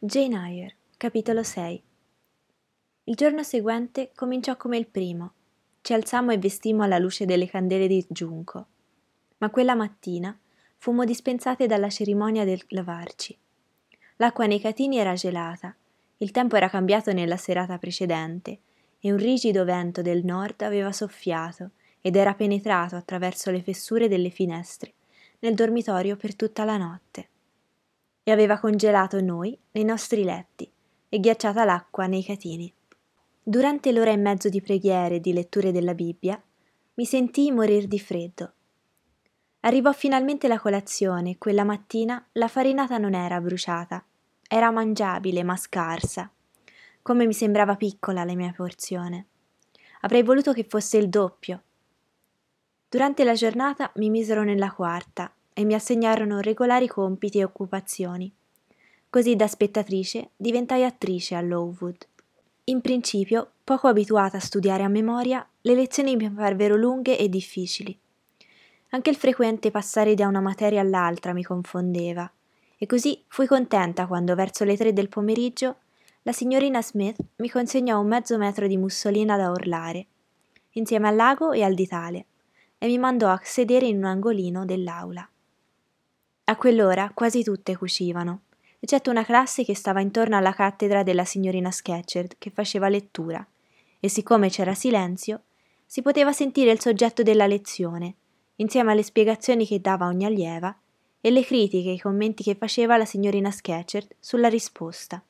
Jane 0.00 0.36
Eyre, 0.48 0.76
capitolo 0.96 1.42
6 1.42 1.82
Il 3.02 3.16
giorno 3.16 3.42
seguente 3.42 4.12
cominciò 4.14 4.56
come 4.56 4.76
il 4.78 4.86
primo. 4.86 5.32
Ci 5.80 5.92
alzammo 5.92 6.30
e 6.30 6.38
vestimmo 6.38 6.84
alla 6.84 7.00
luce 7.00 7.26
delle 7.26 7.48
candele 7.48 7.88
di 7.88 8.06
giunco. 8.08 8.66
Ma 9.38 9.50
quella 9.50 9.74
mattina 9.74 10.38
fummo 10.76 11.04
dispensate 11.04 11.66
dalla 11.66 11.88
cerimonia 11.88 12.44
del 12.44 12.62
lavarci. 12.68 13.36
L'acqua 14.18 14.46
nei 14.46 14.60
catini 14.60 14.98
era 14.98 15.14
gelata, 15.14 15.74
il 16.18 16.30
tempo 16.30 16.54
era 16.54 16.68
cambiato 16.68 17.12
nella 17.12 17.36
serata 17.36 17.76
precedente 17.78 18.60
e 19.00 19.10
un 19.10 19.18
rigido 19.18 19.64
vento 19.64 20.00
del 20.00 20.24
nord 20.24 20.62
aveva 20.62 20.92
soffiato 20.92 21.72
ed 22.00 22.14
era 22.14 22.34
penetrato 22.34 22.94
attraverso 22.94 23.50
le 23.50 23.62
fessure 23.62 24.06
delle 24.06 24.30
finestre 24.30 24.92
nel 25.40 25.56
dormitorio 25.56 26.14
per 26.16 26.36
tutta 26.36 26.62
la 26.62 26.76
notte 26.76 27.30
e 28.28 28.30
aveva 28.30 28.58
congelato 28.58 29.22
noi 29.22 29.58
nei 29.70 29.84
nostri 29.84 30.22
letti 30.22 30.70
e 31.08 31.18
ghiacciata 31.18 31.64
l'acqua 31.64 32.06
nei 32.06 32.22
catini. 32.22 32.70
Durante 33.42 33.90
l'ora 33.90 34.10
e 34.10 34.18
mezzo 34.18 34.50
di 34.50 34.60
preghiere 34.60 35.14
e 35.14 35.20
di 35.20 35.32
letture 35.32 35.72
della 35.72 35.94
Bibbia 35.94 36.38
mi 36.92 37.06
sentii 37.06 37.52
morir 37.52 37.86
di 37.86 37.98
freddo. 37.98 38.52
Arrivò 39.60 39.94
finalmente 39.94 40.46
la 40.46 40.60
colazione 40.60 41.30
e 41.30 41.38
quella 41.38 41.64
mattina 41.64 42.22
la 42.32 42.48
farinata 42.48 42.98
non 42.98 43.14
era 43.14 43.40
bruciata, 43.40 44.04
era 44.46 44.70
mangiabile 44.70 45.42
ma 45.42 45.56
scarsa, 45.56 46.30
come 47.00 47.24
mi 47.24 47.32
sembrava 47.32 47.76
piccola 47.76 48.24
la 48.24 48.34
mia 48.34 48.52
porzione. 48.54 49.26
Avrei 50.02 50.22
voluto 50.22 50.52
che 50.52 50.66
fosse 50.68 50.98
il 50.98 51.08
doppio. 51.08 51.62
Durante 52.90 53.24
la 53.24 53.32
giornata 53.32 53.90
mi 53.94 54.10
misero 54.10 54.42
nella 54.42 54.70
quarta 54.70 55.32
e 55.58 55.64
mi 55.64 55.74
assegnarono 55.74 56.38
regolari 56.38 56.86
compiti 56.86 57.40
e 57.40 57.44
occupazioni. 57.44 58.32
Così 59.10 59.34
da 59.34 59.48
spettatrice 59.48 60.30
diventai 60.36 60.84
attrice 60.84 61.34
a 61.34 61.40
Lowood. 61.40 62.06
In 62.66 62.80
principio, 62.80 63.54
poco 63.64 63.88
abituata 63.88 64.36
a 64.36 64.40
studiare 64.40 64.84
a 64.84 64.88
memoria, 64.88 65.44
le 65.62 65.74
lezioni 65.74 66.14
mi 66.14 66.30
parvero 66.30 66.76
lunghe 66.76 67.18
e 67.18 67.28
difficili. 67.28 67.98
Anche 68.90 69.10
il 69.10 69.16
frequente 69.16 69.72
passare 69.72 70.14
da 70.14 70.28
una 70.28 70.40
materia 70.40 70.80
all'altra 70.80 71.32
mi 71.32 71.42
confondeva, 71.42 72.30
e 72.76 72.86
così 72.86 73.24
fui 73.26 73.48
contenta 73.48 74.06
quando 74.06 74.36
verso 74.36 74.62
le 74.62 74.76
tre 74.76 74.92
del 74.92 75.08
pomeriggio 75.08 75.78
la 76.22 76.30
signorina 76.30 76.80
Smith 76.82 77.18
mi 77.38 77.50
consegnò 77.50 77.98
un 77.98 78.06
mezzo 78.06 78.38
metro 78.38 78.68
di 78.68 78.76
mussolina 78.76 79.36
da 79.36 79.50
orlare, 79.50 80.06
insieme 80.74 81.08
al 81.08 81.16
lago 81.16 81.50
e 81.50 81.64
al 81.64 81.74
ditale, 81.74 82.26
e 82.78 82.86
mi 82.86 82.98
mandò 82.98 83.28
a 83.28 83.40
sedere 83.42 83.86
in 83.86 83.96
un 83.96 84.04
angolino 84.04 84.64
dell'aula. 84.64 85.28
A 86.48 86.56
quell'ora 86.56 87.10
quasi 87.12 87.42
tutte 87.42 87.76
cucivano, 87.76 88.44
eccetto 88.80 89.10
una 89.10 89.22
classe 89.22 89.64
che 89.64 89.74
stava 89.74 90.00
intorno 90.00 90.34
alla 90.34 90.54
cattedra 90.54 91.02
della 91.02 91.26
signorina 91.26 91.70
Sketcherd 91.70 92.36
che 92.38 92.48
faceva 92.48 92.88
lettura, 92.88 93.46
e 94.00 94.08
siccome 94.08 94.48
c'era 94.48 94.72
silenzio, 94.72 95.42
si 95.84 96.00
poteva 96.00 96.32
sentire 96.32 96.70
il 96.70 96.80
soggetto 96.80 97.22
della 97.22 97.46
lezione, 97.46 98.14
insieme 98.56 98.92
alle 98.92 99.02
spiegazioni 99.02 99.66
che 99.66 99.82
dava 99.82 100.06
ogni 100.06 100.24
allieva 100.24 100.74
e 101.20 101.30
le 101.30 101.44
critiche 101.44 101.90
e 101.90 101.94
i 101.94 102.00
commenti 102.00 102.42
che 102.42 102.54
faceva 102.54 102.96
la 102.96 103.04
signorina 103.04 103.50
Sketcherd 103.50 104.16
sulla 104.18 104.48
risposta. 104.48 105.22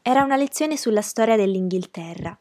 Era 0.00 0.24
una 0.24 0.36
lezione 0.36 0.78
sulla 0.78 1.02
storia 1.02 1.36
dell'Inghilterra. 1.36 2.34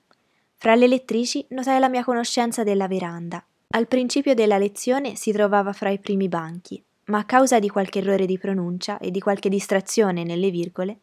Fra 0.56 0.76
le 0.76 0.88
lettrici 0.88 1.46
notai 1.50 1.82
la 1.82 1.90
mia 1.90 2.06
conoscenza 2.06 2.64
della 2.64 2.88
veranda. 2.88 3.46
Al 3.72 3.88
principio 3.88 4.34
della 4.34 4.58
lezione 4.58 5.18
si 5.18 5.34
trovava 5.34 5.74
fra 5.74 5.90
i 5.90 6.00
primi 6.00 6.30
banchi 6.30 6.82
ma 7.06 7.20
a 7.20 7.26
causa 7.26 7.60
di 7.60 7.70
qualche 7.70 8.00
errore 8.00 8.26
di 8.26 8.38
pronuncia 8.38 8.98
e 9.00 9.12
di 9.12 9.20
qualche 9.20 9.50
distrazione 9.50 10.24
nelle 10.24 10.50
virgole, 10.50 11.00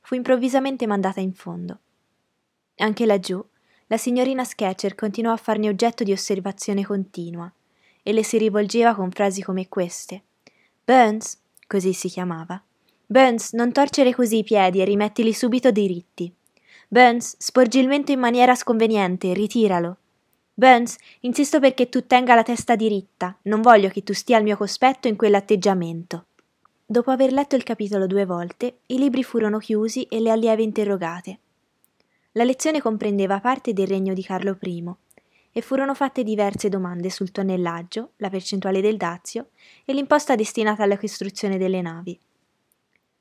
fu 0.00 0.14
improvvisamente 0.14 0.86
mandata 0.86 1.20
in 1.20 1.32
fondo. 1.32 1.78
Anche 2.76 3.06
laggiù, 3.06 3.44
la 3.86 3.96
signorina 3.96 4.44
Sketcher 4.44 4.94
continuò 4.94 5.32
a 5.32 5.36
farne 5.36 5.68
oggetto 5.68 6.04
di 6.04 6.12
osservazione 6.12 6.84
continua, 6.84 7.52
e 8.02 8.12
le 8.12 8.22
si 8.22 8.36
rivolgeva 8.38 8.94
con 8.94 9.10
frasi 9.10 9.42
come 9.42 9.68
queste. 9.68 10.22
Burns, 10.84 11.38
così 11.66 11.92
si 11.92 12.08
chiamava. 12.08 12.62
Burns, 13.06 13.52
non 13.52 13.72
torcere 13.72 14.14
così 14.14 14.38
i 14.38 14.44
piedi 14.44 14.80
e 14.80 14.84
rimettili 14.84 15.32
subito 15.32 15.70
diritti. 15.70 16.32
Burns, 16.88 17.36
sporgi 17.38 17.78
il 17.78 17.88
mento 17.88 18.12
in 18.12 18.20
maniera 18.20 18.54
sconveniente, 18.54 19.32
ritiralo. 19.32 19.96
Burns, 20.56 20.96
insisto 21.20 21.58
perché 21.58 21.88
tu 21.88 22.06
tenga 22.06 22.36
la 22.36 22.44
testa 22.44 22.76
diritta, 22.76 23.36
non 23.42 23.60
voglio 23.60 23.88
che 23.88 24.04
tu 24.04 24.14
stia 24.14 24.36
al 24.36 24.44
mio 24.44 24.56
cospetto 24.56 25.08
in 25.08 25.16
quell'atteggiamento. 25.16 26.26
Dopo 26.86 27.10
aver 27.10 27.32
letto 27.32 27.56
il 27.56 27.64
capitolo 27.64 28.06
due 28.06 28.24
volte, 28.24 28.78
i 28.86 28.98
libri 28.98 29.24
furono 29.24 29.58
chiusi 29.58 30.04
e 30.04 30.20
le 30.20 30.30
allieve 30.30 30.62
interrogate. 30.62 31.38
La 32.32 32.44
lezione 32.44 32.80
comprendeva 32.80 33.40
parte 33.40 33.72
del 33.72 33.88
regno 33.88 34.14
di 34.14 34.22
Carlo 34.22 34.56
I 34.60 34.84
e 35.50 35.60
furono 35.60 35.92
fatte 35.94 36.22
diverse 36.22 36.68
domande 36.68 37.10
sul 37.10 37.32
tonnellaggio, 37.32 38.10
la 38.16 38.30
percentuale 38.30 38.80
del 38.80 38.96
dazio 38.96 39.48
e 39.84 39.92
l'imposta 39.92 40.36
destinata 40.36 40.84
alla 40.84 40.98
costruzione 40.98 41.58
delle 41.58 41.80
navi. 41.80 42.16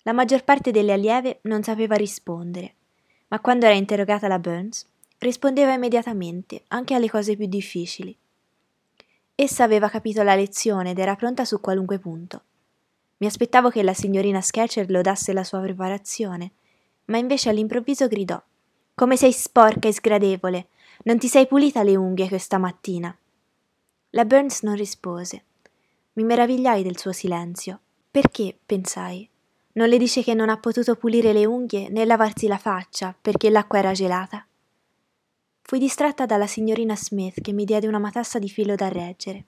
La 0.04 0.14
maggior 0.14 0.44
parte 0.44 0.70
delle 0.70 0.94
allieve 0.94 1.40
non 1.44 1.64
sapeva 1.64 1.96
rispondere, 1.96 2.76
ma 3.30 3.40
quando 3.40 3.66
era 3.66 3.76
interrogata 3.76 4.28
la 4.28 4.38
Burns, 4.38 4.86
rispondeva 5.24 5.74
immediatamente, 5.74 6.64
anche 6.68 6.94
alle 6.94 7.10
cose 7.10 7.36
più 7.36 7.48
difficili. 7.48 8.16
Essa 9.34 9.64
aveva 9.64 9.90
capito 9.90 10.22
la 10.22 10.36
lezione 10.36 10.92
ed 10.92 11.00
era 11.00 11.16
pronta 11.16 11.44
su 11.46 11.60
qualunque 11.60 11.98
punto. 11.98 12.44
Mi 13.18 13.26
aspettavo 13.26 13.70
che 13.70 13.82
la 13.82 13.94
signorina 13.94 14.42
Sketcher 14.42 14.90
lodasse 14.92 15.34
la 15.34 15.44
sua 15.44 15.60
preparazione, 15.62 16.52
ma 17.06 17.18
invece 17.18 17.50
all'improvviso 17.50 18.08
gridò: 18.08 18.42
Come 18.94 19.18
sei 19.18 19.32
sporca 19.32 19.88
e 19.88 19.94
sgradevole! 19.94 20.68
Non 21.06 21.18
ti 21.18 21.28
sei 21.28 21.48
pulita 21.48 21.82
le 21.84 21.96
unghie 21.96 22.28
questa 22.28 22.60
mattina? 22.60 23.18
La 24.12 24.26
Burns 24.26 24.62
non 24.62 24.76
rispose. 24.76 25.44
Mi 26.14 26.24
meravigliai 26.24 26.84
del 26.84 26.98
suo 26.98 27.12
silenzio. 27.12 27.80
Perché, 28.12 28.56
pensai, 28.64 29.28
non 29.74 29.90
le 29.90 29.98
dice 29.98 30.22
che 30.22 30.36
non 30.36 30.50
ha 30.50 30.58
potuto 30.58 30.96
pulire 30.96 31.34
le 31.34 31.46
unghie 31.46 31.90
né 31.90 32.06
lavarsi 32.06 32.46
la 32.46 32.60
faccia 32.60 33.16
perché 33.20 33.50
l'acqua 33.50 33.80
era 33.80 33.92
gelata? 33.92 34.46
Fui 35.74 35.82
distratta 35.82 36.28
dalla 36.28 36.46
signorina 36.46 36.96
Smith 36.96 37.42
che 37.42 37.52
mi 37.52 37.66
diede 37.66 37.88
una 37.88 37.98
matassa 37.98 38.38
di 38.38 38.48
filo 38.48 38.76
da 38.76 38.90
reggere. 38.90 39.46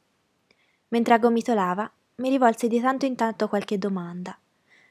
Mentre 0.87 1.13
aggomitolava, 1.13 1.87
mi 2.15 2.29
rivolse 2.31 2.67
di 2.67 2.79
tanto 2.79 3.05
in 3.05 3.15
tanto 3.15 3.47
qualche 3.47 3.77
domanda. 3.77 4.35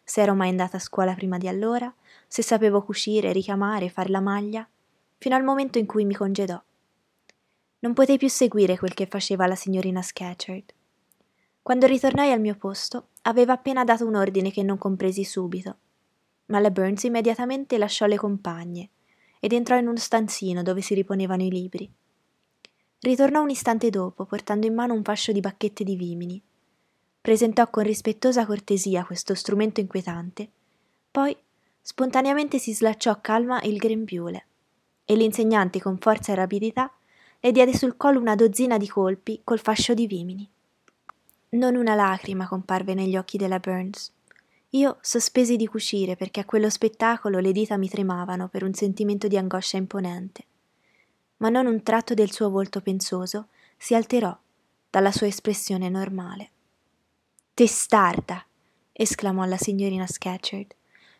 Se 0.04 0.20
ero 0.20 0.36
mai 0.36 0.50
andata 0.50 0.76
a 0.76 0.80
scuola 0.80 1.12
prima 1.14 1.36
di 1.36 1.48
allora, 1.48 1.92
se 2.28 2.42
sapevo 2.42 2.84
cucire, 2.84 3.32
ricamare, 3.32 3.88
far 3.88 4.10
la 4.10 4.20
maglia, 4.20 4.64
fino 5.18 5.34
al 5.34 5.42
momento 5.42 5.78
in 5.78 5.86
cui 5.86 6.04
mi 6.04 6.14
congedò. 6.14 6.62
Non 7.80 7.94
potei 7.94 8.16
più 8.16 8.28
seguire 8.28 8.78
quel 8.78 8.94
che 8.94 9.06
faceva 9.06 9.48
la 9.48 9.56
signorina 9.56 10.02
Scatcherd. 10.02 10.72
Quando 11.62 11.86
ritornai 11.86 12.30
al 12.30 12.40
mio 12.40 12.54
posto, 12.54 13.08
aveva 13.22 13.54
appena 13.54 13.82
dato 13.82 14.06
un 14.06 14.14
ordine 14.14 14.52
che 14.52 14.62
non 14.62 14.78
compresi 14.78 15.24
subito, 15.24 15.78
ma 16.46 16.60
la 16.60 16.70
Burns 16.70 17.02
immediatamente 17.02 17.76
lasciò 17.76 18.06
le 18.06 18.18
compagne 18.18 18.90
ed 19.44 19.52
entrò 19.52 19.76
in 19.76 19.88
uno 19.88 19.98
stanzino 19.98 20.62
dove 20.62 20.80
si 20.80 20.94
riponevano 20.94 21.42
i 21.42 21.50
libri. 21.50 21.86
Ritornò 23.00 23.42
un 23.42 23.50
istante 23.50 23.90
dopo, 23.90 24.24
portando 24.24 24.66
in 24.66 24.72
mano 24.72 24.94
un 24.94 25.02
fascio 25.02 25.32
di 25.32 25.40
bacchette 25.40 25.84
di 25.84 25.96
vimini. 25.96 26.40
Presentò 27.20 27.68
con 27.68 27.82
rispettosa 27.82 28.46
cortesia 28.46 29.04
questo 29.04 29.34
strumento 29.34 29.80
inquietante, 29.80 30.48
poi 31.10 31.36
spontaneamente 31.78 32.58
si 32.58 32.72
slacciò 32.72 33.20
calma 33.20 33.60
il 33.64 33.76
grembiule 33.76 34.46
e 35.04 35.14
l'insegnante 35.14 35.78
con 35.78 35.98
forza 35.98 36.32
e 36.32 36.36
rapidità 36.36 36.90
le 37.38 37.52
diede 37.52 37.76
sul 37.76 37.98
collo 37.98 38.20
una 38.20 38.36
dozzina 38.36 38.78
di 38.78 38.88
colpi 38.88 39.42
col 39.44 39.60
fascio 39.60 39.92
di 39.92 40.06
vimini. 40.06 40.48
Non 41.50 41.76
una 41.76 41.94
lacrima 41.94 42.48
comparve 42.48 42.94
negli 42.94 43.18
occhi 43.18 43.36
della 43.36 43.58
Burns. 43.58 44.10
Io 44.74 44.98
sospesi 45.02 45.54
di 45.54 45.68
cucire 45.68 46.16
perché 46.16 46.40
a 46.40 46.44
quello 46.44 46.68
spettacolo 46.68 47.38
le 47.38 47.52
dita 47.52 47.76
mi 47.76 47.88
tremavano 47.88 48.48
per 48.48 48.64
un 48.64 48.74
sentimento 48.74 49.28
di 49.28 49.36
angoscia 49.36 49.76
imponente. 49.76 50.44
Ma 51.38 51.48
non 51.48 51.66
un 51.66 51.82
tratto 51.84 52.12
del 52.12 52.32
suo 52.32 52.50
volto 52.50 52.80
pensoso 52.80 53.48
si 53.76 53.94
alterò 53.94 54.36
dalla 54.90 55.12
sua 55.12 55.28
espressione 55.28 55.88
normale. 55.88 56.50
Testarda! 57.54 58.44
esclamò 58.90 59.44
la 59.44 59.56
signorina 59.56 60.08
Scatcherd. 60.08 60.74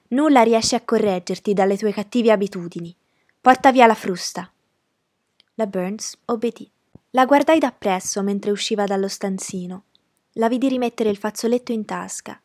Nulla 0.08 0.43
riesce 0.43 0.75
a 0.75 0.81
correggerti 0.81 1.52
dalle 1.52 1.76
tue 1.76 1.93
cattive 1.93 2.32
abitudini. 2.32 2.94
Porta 3.40 3.70
via 3.70 3.87
la 3.87 3.94
frusta. 3.94 4.52
La 5.55 5.67
Burns 5.67 6.19
obbedì. 6.25 6.69
La 7.11 7.25
guardai 7.25 7.61
dappresso 7.61 8.20
mentre 8.25 8.50
usciva 8.50 8.84
dallo 8.84 9.06
stanzino. 9.06 9.84
La 10.32 10.49
vidi 10.49 10.69
rimettere 10.69 11.11
il 11.11 11.17
fazzoletto 11.17 11.70
in 11.70 11.84
tasca 11.84 12.40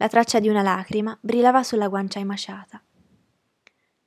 la 0.00 0.08
traccia 0.08 0.40
di 0.40 0.48
una 0.48 0.62
lacrima 0.62 1.14
brillava 1.20 1.62
sulla 1.62 1.88
guancia 1.88 2.20
emaciata. 2.20 2.82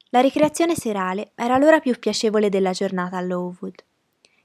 La 0.09 0.21
ricreazione 0.21 0.73
serale 0.73 1.33
era 1.35 1.59
l'ora 1.59 1.79
più 1.79 1.97
piacevole 1.99 2.49
della 2.49 2.71
giornata 2.71 3.17
a 3.17 3.21
Lowood. 3.21 3.83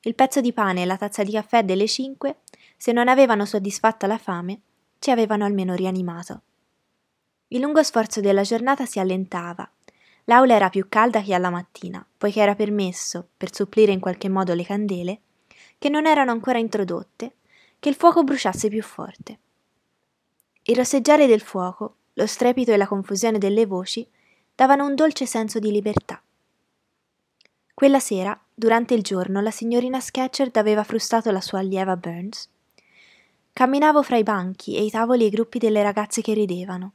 Il 0.03 0.15
pezzo 0.15 0.43
di 0.43 0.53
pane 0.53 0.83
e 0.83 0.85
la 0.85 0.99
tazza 0.99 1.23
di 1.23 1.33
caffè 1.33 1.65
delle 1.65 1.89
cinque, 1.89 2.41
se 2.77 2.93
non 2.93 3.09
avevano 3.09 3.47
soddisfatta 3.47 4.06
la 4.06 4.19
fame, 4.19 4.61
ci 4.99 5.11
avevano 5.11 5.47
almeno 5.47 5.75
rianimato. 5.75 6.43
Il 7.49 7.61
lungo 7.61 7.83
sforzo 7.83 8.21
della 8.21 8.43
giornata 8.43 8.85
si 8.85 9.00
allentava 9.00 9.67
L'aula 10.25 10.53
era 10.53 10.69
più 10.69 10.85
calda 10.91 11.23
che 11.23 11.33
alla 11.33 11.49
mattina, 11.49 12.06
poiché 12.19 12.41
era 12.41 12.55
permesso, 12.55 13.27
per 13.35 13.55
supplire 13.55 13.93
in 13.93 14.00
qualche 14.00 14.29
modo 14.29 14.53
le 14.53 14.65
candele, 14.65 15.21
che 15.79 15.89
non 15.89 16.06
erano 16.06 16.31
ancora 16.31 16.59
introdotte, 16.59 17.37
che 17.79 17.89
il 17.89 17.95
fuoco 17.95 18.23
bruciasse 18.23 18.69
più 18.69 18.83
forte. 18.83 19.39
Il 20.69 20.76
rosseggiare 20.76 21.26
del 21.26 21.41
fuoco, 21.41 21.94
lo 22.12 22.26
strepito 22.26 22.73
e 22.73 22.76
la 22.76 22.87
confusione 22.87 23.38
delle 23.38 23.65
voci 23.65 24.06
davano 24.55 24.85
un 24.85 24.94
dolce 24.94 25.25
senso 25.25 25.59
di 25.59 25.70
libertà. 25.70 26.23
Quella 27.73 28.00
sera, 28.00 28.38
durante 28.55 28.93
il 28.93 29.00
giorno, 29.00 29.41
la 29.41 29.50
signorina 29.50 29.99
Sketcherd 29.99 30.55
aveva 30.59 30.85
frustato 30.85 31.31
la 31.31 31.41
sua 31.41 31.61
allieva 31.61 31.97
Burns. 31.97 32.50
Camminavo 33.55 34.03
fra 34.03 34.19
i 34.19 34.23
banchi 34.23 34.76
e 34.76 34.85
i 34.85 34.91
tavoli 34.91 35.25
e 35.25 35.29
i 35.29 35.31
gruppi 35.31 35.59
delle 35.59 35.82
ragazze 35.82 36.20
che 36.20 36.35
ridevano, 36.35 36.93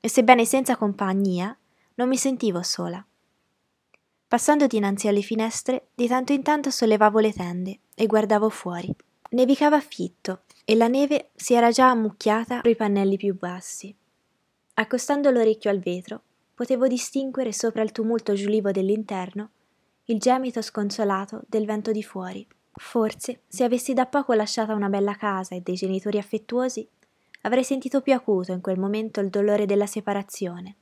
e 0.00 0.08
sebbene 0.08 0.46
senza 0.46 0.76
compagnia, 0.76 1.54
non 1.96 2.08
mi 2.08 2.16
sentivo 2.16 2.62
sola. 2.62 3.04
Passando 4.26 4.66
dinanzi 4.66 5.08
alle 5.08 5.20
finestre, 5.20 5.88
di 5.94 6.06
tanto 6.06 6.32
in 6.32 6.42
tanto 6.42 6.70
sollevavo 6.70 7.18
le 7.18 7.32
tende 7.34 7.78
e 7.94 8.06
guardavo 8.06 8.48
fuori. 8.48 8.90
Nevicava 9.32 9.80
fitto 9.80 10.42
e 10.62 10.74
la 10.74 10.88
neve 10.88 11.30
si 11.34 11.54
era 11.54 11.70
già 11.70 11.88
ammucchiata 11.88 12.60
sui 12.62 12.76
pannelli 12.76 13.16
più 13.16 13.34
bassi. 13.34 13.94
Accostando 14.74 15.30
l'orecchio 15.30 15.70
al 15.70 15.78
vetro, 15.78 16.22
potevo 16.54 16.86
distinguere 16.86 17.50
sopra 17.50 17.82
il 17.82 17.92
tumulto 17.92 18.34
giulivo 18.34 18.72
dell'interno 18.72 19.50
il 20.06 20.18
gemito 20.18 20.60
sconsolato 20.60 21.44
del 21.46 21.64
vento 21.64 21.92
di 21.92 22.02
fuori. 22.02 22.46
Forse, 22.72 23.42
se 23.48 23.64
avessi 23.64 23.94
da 23.94 24.04
poco 24.04 24.34
lasciata 24.34 24.74
una 24.74 24.90
bella 24.90 25.14
casa 25.14 25.54
e 25.54 25.60
dei 25.60 25.76
genitori 25.76 26.18
affettuosi, 26.18 26.86
avrei 27.42 27.64
sentito 27.64 28.02
più 28.02 28.12
acuto 28.12 28.52
in 28.52 28.60
quel 28.60 28.78
momento 28.78 29.20
il 29.20 29.30
dolore 29.30 29.64
della 29.64 29.86
separazione. 29.86 30.76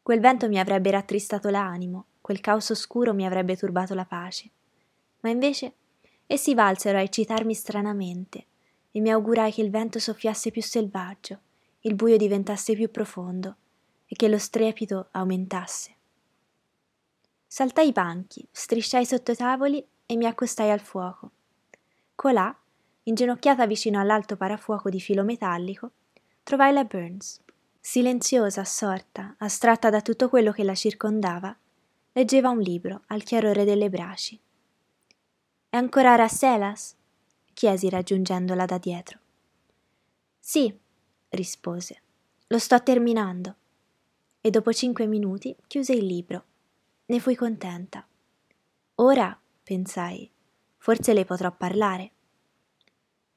Quel 0.00 0.20
vento 0.20 0.48
mi 0.48 0.58
avrebbe 0.58 0.92
rattristato 0.92 1.50
l'animo, 1.50 2.06
quel 2.22 2.40
caos 2.40 2.70
oscuro 2.70 3.12
mi 3.12 3.26
avrebbe 3.26 3.54
turbato 3.54 3.94
la 3.94 4.06
pace. 4.06 4.50
Ma 5.20 5.28
invece 5.28 5.74
essi 6.32 6.54
valsero 6.54 6.96
a 6.96 7.00
eccitarmi 7.00 7.52
stranamente 7.54 8.44
e 8.92 9.00
mi 9.00 9.10
augurai 9.10 9.50
che 9.50 9.62
il 9.62 9.70
vento 9.70 9.98
soffiasse 9.98 10.52
più 10.52 10.62
selvaggio, 10.62 11.40
il 11.80 11.96
buio 11.96 12.16
diventasse 12.16 12.74
più 12.74 12.88
profondo 12.88 13.56
e 14.06 14.14
che 14.14 14.28
lo 14.28 14.38
strepito 14.38 15.08
aumentasse. 15.10 15.96
Saltai 17.48 17.88
i 17.88 17.92
banchi, 17.92 18.46
strisciai 18.48 19.04
sotto 19.04 19.32
i 19.32 19.34
tavoli 19.34 19.84
e 20.06 20.16
mi 20.16 20.24
accostai 20.24 20.70
al 20.70 20.78
fuoco. 20.78 21.32
Colà, 22.14 22.56
inginocchiata 23.02 23.66
vicino 23.66 23.98
all'alto 23.98 24.36
parafuoco 24.36 24.88
di 24.88 25.00
filo 25.00 25.24
metallico, 25.24 25.90
trovai 26.44 26.72
la 26.72 26.84
Burns. 26.84 27.40
Silenziosa, 27.80 28.60
assorta, 28.60 29.34
astratta 29.38 29.90
da 29.90 30.00
tutto 30.00 30.28
quello 30.28 30.52
che 30.52 30.62
la 30.62 30.76
circondava, 30.76 31.56
leggeva 32.12 32.50
un 32.50 32.60
libro 32.60 33.02
al 33.08 33.24
chiarore 33.24 33.64
delle 33.64 33.90
braci. 33.90 34.40
È 35.70 35.76
ancora 35.76 36.14
a 36.14 36.16
Rasselas? 36.16 36.96
chiesi 37.52 37.88
raggiungendola 37.88 38.64
da 38.64 38.76
dietro. 38.76 39.20
Sì, 40.40 40.76
rispose. 41.28 42.02
Lo 42.48 42.58
sto 42.58 42.82
terminando. 42.82 43.54
E 44.40 44.50
dopo 44.50 44.72
cinque 44.72 45.06
minuti 45.06 45.54
chiuse 45.68 45.92
il 45.92 46.06
libro. 46.06 46.44
Ne 47.06 47.20
fui 47.20 47.36
contenta. 47.36 48.04
Ora, 48.96 49.40
pensai, 49.62 50.28
forse 50.76 51.12
le 51.12 51.24
potrò 51.24 51.52
parlare. 51.52 52.10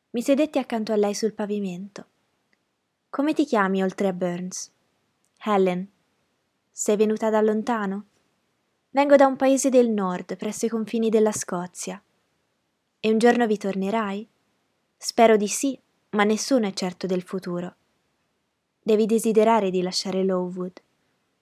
Mi 0.09 0.23
sedetti 0.23 0.57
accanto 0.57 0.91
a 0.91 0.95
lei 0.95 1.13
sul 1.13 1.33
pavimento. 1.33 2.07
Come 3.11 3.33
ti 3.33 3.45
chiami 3.45 3.83
oltre 3.83 4.07
a 4.07 4.13
Burns? 4.13 4.71
Helen. 5.37 5.87
Sei 6.71 6.95
venuta 6.95 7.29
da 7.29 7.41
lontano? 7.41 8.05
Vengo 8.89 9.17
da 9.17 9.27
un 9.27 9.35
paese 9.35 9.69
del 9.69 9.91
nord, 9.91 10.35
presso 10.35 10.65
i 10.65 10.69
confini 10.69 11.09
della 11.09 11.31
Scozia. 11.31 12.03
E 13.05 13.09
un 13.11 13.17
giorno 13.17 13.45
vi 13.45 13.57
tornerai? 13.57 14.25
Spero 14.95 15.35
di 15.35 15.49
sì, 15.49 15.77
ma 16.11 16.23
nessuno 16.23 16.67
è 16.67 16.71
certo 16.71 17.05
del 17.05 17.21
futuro. 17.21 17.75
Devi 18.81 19.05
desiderare 19.05 19.69
di 19.71 19.81
lasciare 19.81 20.23
Lowood. 20.23 20.81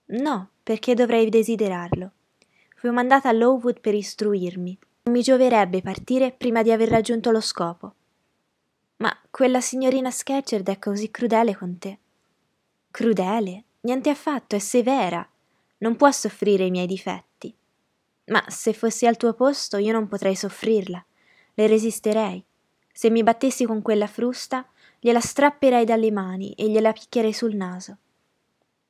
No, 0.05 0.49
perché 0.63 0.95
dovrei 0.95 1.29
desiderarlo. 1.29 2.13
Fui 2.75 2.89
mandata 2.89 3.29
a 3.29 3.33
Lowood 3.33 3.79
per 3.79 3.93
istruirmi. 3.93 4.75
Non 5.03 5.13
mi 5.13 5.21
gioverebbe 5.21 5.83
partire 5.83 6.31
prima 6.31 6.63
di 6.63 6.71
aver 6.71 6.89
raggiunto 6.89 7.29
lo 7.29 7.41
scopo. 7.41 7.93
Ma 8.95 9.15
quella 9.29 9.61
signorina 9.61 10.09
Sketcherd 10.09 10.67
è 10.67 10.79
così 10.79 11.11
crudele 11.11 11.55
con 11.55 11.77
te. 11.77 11.99
Crudele? 12.89 13.65
Niente 13.81 14.09
affatto, 14.09 14.55
è 14.55 14.59
severa. 14.59 15.23
Non 15.77 15.95
può 15.95 16.09
soffrire 16.09 16.65
i 16.65 16.71
miei 16.71 16.87
difetti. 16.87 17.55
Ma 18.31 18.43
se 18.47 18.73
fossi 18.73 19.05
al 19.05 19.17
tuo 19.17 19.35
posto 19.35 19.77
io 19.77 19.91
non 19.91 20.07
potrei 20.07 20.35
soffrirla. 20.35 21.05
Le 21.61 21.67
resisterei. 21.67 22.43
Se 22.91 23.11
mi 23.11 23.21
battessi 23.21 23.65
con 23.65 23.83
quella 23.83 24.07
frusta, 24.07 24.67
gliela 24.99 25.19
strapperei 25.19 25.85
dalle 25.85 26.09
mani 26.09 26.53
e 26.53 26.67
gliela 26.67 26.91
picchierei 26.91 27.33
sul 27.33 27.53
naso. 27.53 27.97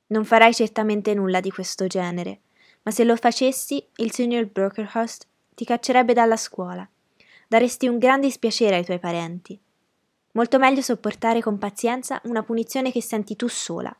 Non 0.07 0.23
farai 0.23 0.53
certamente 0.53 1.13
nulla 1.13 1.41
di 1.41 1.51
questo 1.51 1.87
genere, 1.87 2.39
ma 2.83 2.91
se 2.91 3.03
lo 3.03 3.17
facessi, 3.17 3.85
il 3.97 4.13
signor 4.13 4.45
Brockerhurst 4.45 5.27
ti 5.53 5.65
caccerebbe 5.65 6.13
dalla 6.13 6.37
scuola. 6.37 6.87
Daresti 7.45 7.89
un 7.89 7.97
gran 7.97 8.21
dispiacere 8.21 8.77
ai 8.77 8.85
tuoi 8.85 8.99
parenti. 8.99 9.59
Molto 10.31 10.57
meglio 10.57 10.81
sopportare 10.81 11.41
con 11.41 11.57
pazienza 11.57 12.21
una 12.23 12.41
punizione 12.41 12.89
che 12.89 13.01
senti 13.01 13.35
tu 13.35 13.49
sola, 13.49 13.93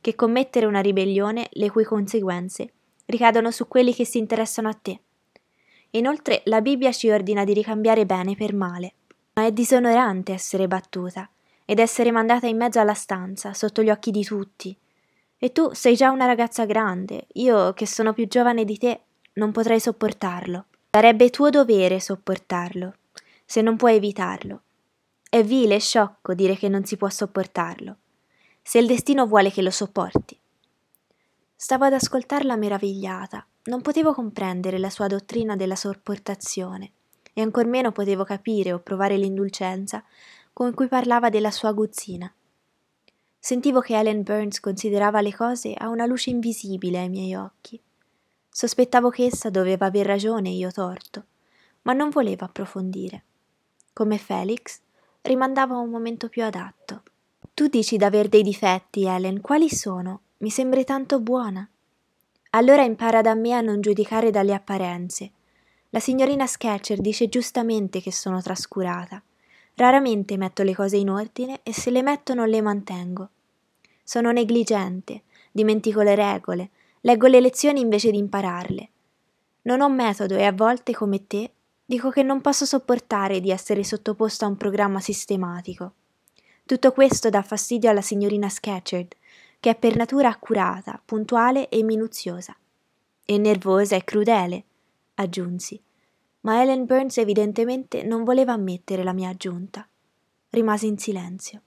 che 0.00 0.14
commettere 0.14 0.66
una 0.66 0.80
ribellione 0.80 1.48
le 1.54 1.70
cui 1.72 1.82
conseguenze 1.82 2.72
ricadono 3.06 3.50
su 3.50 3.66
quelli 3.66 3.92
che 3.92 4.04
si 4.04 4.18
interessano 4.18 4.68
a 4.68 4.78
te. 4.80 5.00
Inoltre 5.94 6.42
la 6.46 6.60
Bibbia 6.62 6.90
ci 6.92 7.10
ordina 7.10 7.44
di 7.44 7.52
ricambiare 7.52 8.06
bene 8.06 8.34
per 8.34 8.54
male, 8.54 8.94
ma 9.34 9.44
è 9.44 9.52
disonorante 9.52 10.32
essere 10.32 10.66
battuta 10.66 11.28
ed 11.64 11.78
essere 11.78 12.10
mandata 12.10 12.46
in 12.46 12.56
mezzo 12.56 12.80
alla 12.80 12.94
stanza, 12.94 13.52
sotto 13.52 13.82
gli 13.82 13.90
occhi 13.90 14.10
di 14.10 14.24
tutti. 14.24 14.76
E 15.38 15.52
tu 15.52 15.72
sei 15.74 15.94
già 15.94 16.10
una 16.10 16.26
ragazza 16.26 16.64
grande, 16.64 17.26
io 17.34 17.72
che 17.74 17.86
sono 17.86 18.12
più 18.12 18.26
giovane 18.26 18.64
di 18.64 18.78
te 18.78 19.00
non 19.34 19.52
potrei 19.52 19.80
sopportarlo. 19.80 20.66
Sarebbe 20.90 21.30
tuo 21.30 21.50
dovere 21.50 22.00
sopportarlo, 22.00 22.94
se 23.44 23.60
non 23.60 23.76
puoi 23.76 23.96
evitarlo. 23.96 24.62
È 25.28 25.42
vile 25.42 25.76
e 25.76 25.80
sciocco 25.80 26.34
dire 26.34 26.56
che 26.56 26.68
non 26.68 26.84
si 26.84 26.96
può 26.96 27.08
sopportarlo, 27.08 27.96
se 28.62 28.78
il 28.78 28.86
destino 28.86 29.26
vuole 29.26 29.50
che 29.50 29.62
lo 29.62 29.70
sopporti. 29.70 30.38
Stavo 31.54 31.84
ad 31.84 31.94
ascoltarla 31.94 32.56
meravigliata, 32.56 33.46
non 33.64 33.80
potevo 33.80 34.12
comprendere 34.12 34.78
la 34.78 34.90
sua 34.90 35.06
dottrina 35.06 35.54
della 35.56 35.76
sopportazione, 35.76 36.92
e 37.32 37.42
ancor 37.42 37.66
meno 37.66 37.92
potevo 37.92 38.24
capire 38.24 38.72
o 38.72 38.80
provare 38.80 39.16
l'indulgenza 39.16 40.04
con 40.52 40.74
cui 40.74 40.88
parlava 40.88 41.30
della 41.30 41.50
sua 41.50 41.70
aguzzina. 41.70 42.32
Sentivo 43.38 43.80
che 43.80 43.96
Ellen 43.96 44.22
Burns 44.22 44.60
considerava 44.60 45.20
le 45.20 45.34
cose 45.34 45.74
a 45.74 45.88
una 45.88 46.06
luce 46.06 46.30
invisibile 46.30 46.98
ai 46.98 47.08
miei 47.08 47.34
occhi. 47.34 47.80
Sospettavo 48.48 49.08
che 49.10 49.24
essa 49.24 49.50
doveva 49.50 49.86
aver 49.86 50.06
ragione 50.06 50.50
e 50.50 50.56
io 50.56 50.70
torto, 50.70 51.24
ma 51.82 51.92
non 51.92 52.10
volevo 52.10 52.44
approfondire. 52.44 53.24
Come 53.92 54.18
Felix, 54.18 54.80
rimandavo 55.22 55.74
a 55.74 55.78
un 55.78 55.90
momento 55.90 56.28
più 56.28 56.44
adatto. 56.44 57.02
Tu 57.54 57.68
dici 57.68 57.96
d'aver 57.96 58.28
dei 58.28 58.42
difetti, 58.42 59.04
Ellen, 59.04 59.40
quali 59.40 59.70
sono? 59.70 60.20
Mi 60.38 60.50
sembri 60.50 60.84
tanto 60.84 61.20
buona. 61.20 61.68
Allora 62.54 62.82
impara 62.82 63.20
da 63.20 63.34
me 63.34 63.52
a 63.52 63.60
non 63.60 63.80
giudicare 63.80 64.30
dalle 64.30 64.54
apparenze. 64.54 65.30
La 65.90 66.00
signorina 66.00 66.46
Sketcher 66.46 67.00
dice 67.00 67.28
giustamente 67.28 68.00
che 68.00 68.12
sono 68.12 68.40
trascurata. 68.40 69.22
Raramente 69.74 70.36
metto 70.36 70.62
le 70.62 70.74
cose 70.74 70.96
in 70.96 71.10
ordine 71.10 71.60
e 71.62 71.72
se 71.72 71.90
le 71.90 72.02
metto 72.02 72.34
non 72.34 72.48
le 72.48 72.60
mantengo. 72.60 73.28
Sono 74.02 74.32
negligente, 74.32 75.22
dimentico 75.50 76.02
le 76.02 76.14
regole, 76.14 76.70
leggo 77.00 77.26
le 77.26 77.40
lezioni 77.40 77.80
invece 77.80 78.10
di 78.10 78.18
impararle. 78.18 78.88
Non 79.62 79.80
ho 79.80 79.88
metodo 79.88 80.36
e 80.36 80.44
a 80.44 80.52
volte, 80.52 80.92
come 80.92 81.26
te, 81.26 81.52
Dico 81.92 82.08
che 82.08 82.22
non 82.22 82.40
posso 82.40 82.64
sopportare 82.64 83.38
di 83.38 83.50
essere 83.50 83.84
sottoposto 83.84 84.46
a 84.46 84.48
un 84.48 84.56
programma 84.56 84.98
sistematico. 84.98 85.92
Tutto 86.64 86.90
questo 86.92 87.28
dà 87.28 87.42
fastidio 87.42 87.90
alla 87.90 88.00
signorina 88.00 88.48
Sketcherd, 88.48 89.14
che 89.62 89.70
è 89.70 89.76
per 89.76 89.94
natura 89.94 90.28
accurata, 90.28 91.00
puntuale 91.04 91.68
e 91.68 91.84
minuziosa. 91.84 92.56
E 93.24 93.38
nervosa 93.38 93.94
e 93.94 94.02
crudele, 94.02 94.64
aggiunsi. 95.14 95.80
Ma 96.40 96.60
Ellen 96.60 96.84
Burns 96.84 97.18
evidentemente 97.18 98.02
non 98.02 98.24
voleva 98.24 98.54
ammettere 98.54 99.04
la 99.04 99.12
mia 99.12 99.28
aggiunta. 99.28 99.86
Rimasi 100.50 100.88
in 100.88 100.98
silenzio. 100.98 101.62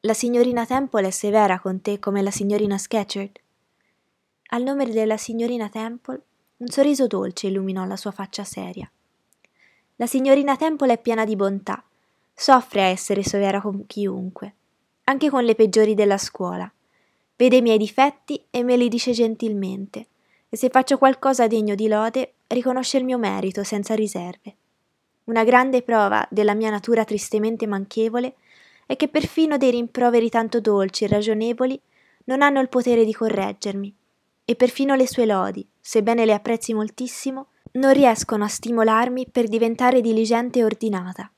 La 0.00 0.12
signorina 0.12 0.66
Temple 0.66 1.06
è 1.06 1.10
severa 1.10 1.60
con 1.60 1.80
te 1.82 2.00
come 2.00 2.20
la 2.20 2.32
signorina 2.32 2.76
Sketcherd? 2.76 3.38
Al 4.48 4.64
nome 4.64 4.84
della 4.86 5.16
signorina 5.16 5.68
Temple 5.68 6.20
un 6.56 6.66
sorriso 6.66 7.06
dolce 7.06 7.46
illuminò 7.46 7.84
la 7.84 7.96
sua 7.96 8.10
faccia 8.10 8.42
seria. 8.42 8.90
La 9.94 10.08
signorina 10.08 10.56
Temple 10.56 10.94
è 10.94 11.00
piena 11.00 11.24
di 11.24 11.36
bontà, 11.36 11.80
soffre 12.34 12.82
a 12.82 12.86
essere 12.86 13.22
severa 13.22 13.60
con 13.60 13.86
chiunque, 13.86 14.56
anche 15.04 15.30
con 15.30 15.44
le 15.44 15.54
peggiori 15.54 15.94
della 15.94 16.18
scuola. 16.18 16.70
Vede 17.36 17.56
i 17.56 17.62
miei 17.62 17.78
difetti 17.78 18.44
e 18.50 18.62
me 18.62 18.76
li 18.76 18.88
dice 18.88 19.12
gentilmente, 19.12 20.06
e 20.48 20.56
se 20.56 20.68
faccio 20.68 20.98
qualcosa 20.98 21.46
degno 21.46 21.74
di 21.74 21.88
lode, 21.88 22.34
riconosce 22.48 22.98
il 22.98 23.04
mio 23.04 23.18
merito 23.18 23.64
senza 23.64 23.94
riserve. 23.94 24.56
Una 25.24 25.44
grande 25.44 25.82
prova 25.82 26.26
della 26.30 26.54
mia 26.54 26.70
natura 26.70 27.04
tristemente 27.04 27.66
manchevole 27.66 28.34
è 28.86 28.96
che 28.96 29.08
perfino 29.08 29.56
dei 29.56 29.70
rimproveri 29.70 30.28
tanto 30.28 30.60
dolci 30.60 31.04
e 31.04 31.08
ragionevoli 31.08 31.80
non 32.24 32.42
hanno 32.42 32.60
il 32.60 32.68
potere 32.68 33.04
di 33.04 33.12
correggermi, 33.12 33.94
e 34.44 34.54
perfino 34.56 34.94
le 34.94 35.06
sue 35.06 35.26
lodi, 35.26 35.66
sebbene 35.80 36.24
le 36.24 36.34
apprezzi 36.34 36.74
moltissimo, 36.74 37.48
non 37.72 37.92
riescono 37.92 38.44
a 38.44 38.48
stimolarmi 38.48 39.28
per 39.30 39.48
diventare 39.48 40.00
diligente 40.00 40.58
e 40.58 40.64
ordinata. 40.64 41.30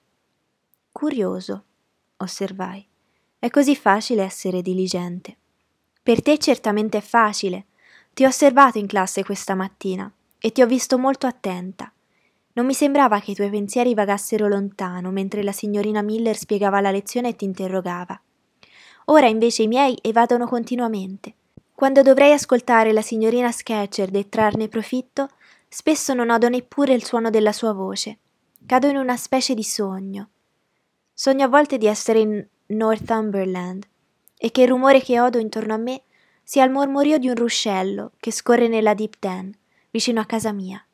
Curioso, 0.90 1.64
osservai. 2.16 2.86
È 3.44 3.50
così 3.50 3.76
facile 3.76 4.22
essere 4.22 4.62
diligente. 4.62 5.36
Per 6.02 6.22
te 6.22 6.38
certamente 6.38 6.96
è 6.96 7.00
facile. 7.02 7.66
Ti 8.14 8.24
ho 8.24 8.28
osservato 8.28 8.78
in 8.78 8.86
classe 8.86 9.22
questa 9.22 9.54
mattina 9.54 10.10
e 10.38 10.50
ti 10.50 10.62
ho 10.62 10.66
visto 10.66 10.96
molto 10.96 11.26
attenta. 11.26 11.92
Non 12.54 12.64
mi 12.64 12.72
sembrava 12.72 13.20
che 13.20 13.32
i 13.32 13.34
tuoi 13.34 13.50
pensieri 13.50 13.92
vagassero 13.92 14.48
lontano 14.48 15.10
mentre 15.10 15.42
la 15.42 15.52
signorina 15.52 16.00
Miller 16.00 16.38
spiegava 16.38 16.80
la 16.80 16.90
lezione 16.90 17.28
e 17.28 17.36
ti 17.36 17.44
interrogava. 17.44 18.18
Ora 19.08 19.26
invece 19.26 19.64
i 19.64 19.68
miei 19.68 19.98
evadono 20.00 20.46
continuamente. 20.46 21.34
Quando 21.74 22.00
dovrei 22.00 22.32
ascoltare 22.32 22.94
la 22.94 23.02
signorina 23.02 23.52
Sketcher 23.52 24.08
e 24.16 24.28
trarne 24.30 24.68
profitto, 24.68 25.28
spesso 25.68 26.14
non 26.14 26.30
odo 26.30 26.48
neppure 26.48 26.94
il 26.94 27.04
suono 27.04 27.28
della 27.28 27.52
sua 27.52 27.74
voce. 27.74 28.16
Cado 28.64 28.86
in 28.86 28.96
una 28.96 29.18
specie 29.18 29.52
di 29.52 29.62
sogno. 29.62 30.30
Sogno 31.12 31.44
a 31.44 31.48
volte 31.48 31.76
di 31.76 31.86
essere 31.86 32.20
in 32.20 32.46
Northumberland 32.66 33.86
e 34.36 34.50
che 34.50 34.62
il 34.62 34.68
rumore 34.68 35.00
che 35.00 35.20
odo 35.20 35.38
intorno 35.38 35.74
a 35.74 35.78
me 35.78 36.02
sia 36.42 36.64
il 36.64 36.70
mormorio 36.70 37.18
di 37.18 37.28
un 37.28 37.34
ruscello 37.34 38.12
che 38.18 38.30
scorre 38.30 38.68
nella 38.68 38.94
Deep 38.94 39.14
Den, 39.18 39.52
vicino 39.90 40.20
a 40.20 40.26
casa 40.26 40.52
mia. 40.52 40.84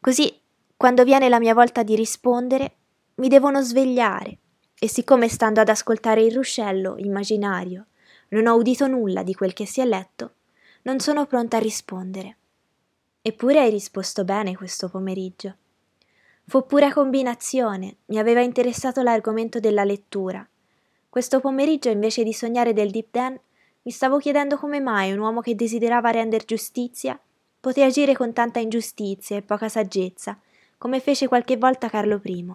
Così 0.00 0.38
quando 0.76 1.04
viene 1.04 1.28
la 1.28 1.38
mia 1.38 1.54
volta 1.54 1.82
di 1.82 1.94
rispondere, 1.94 2.76
mi 3.16 3.28
devono 3.28 3.60
svegliare 3.60 4.38
e 4.78 4.88
siccome 4.88 5.28
stando 5.28 5.60
ad 5.60 5.68
ascoltare 5.68 6.22
il 6.22 6.34
ruscello 6.34 6.94
immaginario 6.96 7.86
non 8.30 8.46
ho 8.46 8.54
udito 8.54 8.86
nulla 8.86 9.22
di 9.22 9.34
quel 9.34 9.52
che 9.52 9.66
si 9.66 9.80
è 9.80 9.84
letto, 9.84 10.34
non 10.82 11.00
sono 11.00 11.26
pronta 11.26 11.56
a 11.56 11.60
rispondere. 11.60 12.36
Eppure 13.22 13.60
hai 13.60 13.70
risposto 13.70 14.24
bene 14.24 14.56
questo 14.56 14.88
pomeriggio. 14.88 15.56
Fu 16.46 16.64
pura 16.64 16.92
combinazione, 16.92 17.98
mi 18.06 18.18
aveva 18.18 18.40
interessato 18.40 19.02
l'argomento 19.02 19.60
della 19.60 19.84
lettura. 19.84 20.48
Questo 21.10 21.40
pomeriggio, 21.40 21.90
invece 21.90 22.22
di 22.22 22.32
sognare 22.32 22.72
del 22.72 22.90
Deep 22.90 23.08
Den, 23.10 23.38
mi 23.82 23.90
stavo 23.90 24.18
chiedendo 24.18 24.56
come 24.56 24.78
mai 24.78 25.10
un 25.10 25.18
uomo 25.18 25.40
che 25.40 25.56
desiderava 25.56 26.10
rendere 26.10 26.44
giustizia 26.44 27.20
poté 27.58 27.82
agire 27.82 28.14
con 28.14 28.32
tanta 28.32 28.58
ingiustizia 28.60 29.36
e 29.36 29.42
poca 29.42 29.68
saggezza 29.68 30.38
come 30.78 31.00
fece 31.00 31.28
qualche 31.28 31.56
volta 31.56 31.90
Carlo 31.90 32.20
I. 32.24 32.54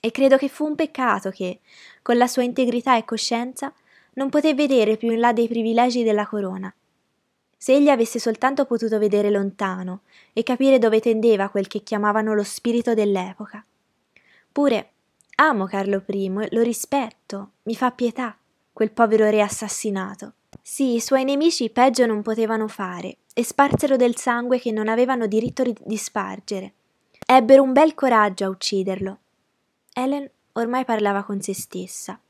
E 0.00 0.10
credo 0.12 0.36
che 0.36 0.48
fu 0.48 0.64
un 0.64 0.76
peccato 0.76 1.30
che, 1.30 1.60
con 2.00 2.16
la 2.16 2.26
sua 2.26 2.42
integrità 2.42 2.96
e 2.96 3.04
coscienza, 3.04 3.72
non 4.14 4.30
poté 4.30 4.54
vedere 4.54 4.96
più 4.96 5.10
in 5.10 5.18
là 5.18 5.32
dei 5.32 5.46
privilegi 5.46 6.04
della 6.04 6.26
corona. 6.26 6.72
Se 7.58 7.74
egli 7.74 7.88
avesse 7.90 8.18
soltanto 8.18 8.64
potuto 8.64 8.98
vedere 8.98 9.30
lontano 9.30 10.02
e 10.32 10.42
capire 10.42 10.78
dove 10.78 11.00
tendeva 11.00 11.48
quel 11.50 11.66
che 11.66 11.82
chiamavano 11.82 12.34
lo 12.34 12.44
spirito 12.44 12.94
dell'epoca. 12.94 13.64
Pure 14.50 14.91
amo 15.48 15.66
Carlo 15.66 16.04
I, 16.06 16.30
lo 16.50 16.62
rispetto, 16.62 17.52
mi 17.62 17.74
fa 17.74 17.90
pietà, 17.90 18.36
quel 18.72 18.92
povero 18.92 19.28
re 19.28 19.42
assassinato. 19.42 20.34
Sì, 20.62 20.94
i 20.94 21.00
suoi 21.00 21.24
nemici 21.24 21.68
peggio 21.70 22.06
non 22.06 22.22
potevano 22.22 22.68
fare, 22.68 23.18
e 23.34 23.42
sparsero 23.42 23.96
del 23.96 24.16
sangue 24.16 24.60
che 24.60 24.70
non 24.70 24.88
avevano 24.88 25.26
diritto 25.26 25.64
di 25.64 25.96
spargere. 25.96 26.74
Ebbero 27.26 27.62
un 27.62 27.72
bel 27.72 27.94
coraggio 27.94 28.44
a 28.44 28.48
ucciderlo. 28.50 29.18
Helen 29.92 30.30
ormai 30.52 30.84
parlava 30.84 31.24
con 31.24 31.40
se 31.40 31.54
stessa. 31.54 32.20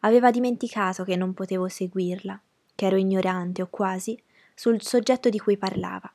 Aveva 0.00 0.30
dimenticato 0.30 1.04
che 1.04 1.16
non 1.16 1.32
potevo 1.32 1.66
seguirla, 1.68 2.40
che 2.74 2.86
ero 2.86 2.96
ignorante 2.96 3.62
o 3.62 3.68
quasi 3.68 4.20
sul 4.54 4.82
soggetto 4.82 5.30
di 5.30 5.38
cui 5.38 5.56
parlava. 5.56 6.12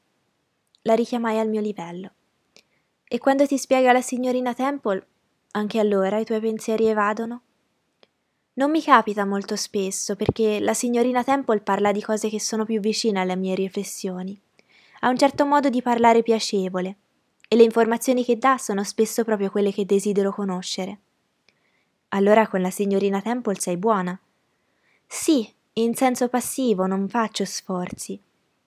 La 0.84 0.94
richiamai 0.94 1.40
al 1.40 1.50
mio 1.50 1.62
livello. 1.62 2.12
E 3.08 3.18
quando 3.18 3.48
ti 3.48 3.58
spiega 3.58 3.92
la 3.92 4.02
signorina 4.02 4.54
Temple, 4.54 5.08
anche 5.56 5.80
allora 5.80 6.20
i 6.20 6.26
tuoi 6.26 6.42
pensieri 6.42 6.86
evadono? 6.86 7.42
Non 8.54 8.72
mi 8.72 8.82
capita 8.82 9.26
molto 9.26 9.56
spesso 9.56 10.16
perché 10.16 10.60
la 10.60 10.74
signorina 10.74 11.24
Temple 11.24 11.62
parla 11.62 11.92
di 11.92 12.02
cose 12.02 12.30
che 12.30 12.40
sono 12.40 12.66
più 12.66 12.80
vicine 12.80 13.22
alle 13.22 13.36
mie 13.36 13.56
riflessioni. 13.56 14.40
Ha 15.02 15.10
un 15.10 15.18
certo 15.18 15.46
modo 15.46 15.70
di 15.70 15.82
parlare 15.82 16.24
piacevole 16.24 16.96
e 17.48 17.56
le 17.56 17.64
informazioni 17.64 18.24
che 18.24 18.38
dà 18.38 18.58
sono 18.58 18.84
spesso 18.84 19.24
proprio 19.24 19.50
quelle 19.50 19.72
che 19.72 19.86
desidero 19.86 20.34
conoscere. 20.34 21.00
Allora 22.10 22.48
con 22.48 22.62
la 22.62 22.72
signorina 22.72 23.22
Temple 23.22 23.60
sei 23.60 23.78
buona. 23.78 24.18
Sì, 25.08 25.50
in 25.74 25.96
senso 25.96 26.28
passivo, 26.28 26.86
non 26.86 27.08
faccio 27.08 27.46
sforzi. 27.46 28.20